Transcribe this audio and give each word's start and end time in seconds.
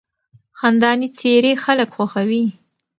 خندانې 0.59 1.07
څېرې 1.17 1.53
خلک 1.63 1.89
خوښوي. 1.95 2.43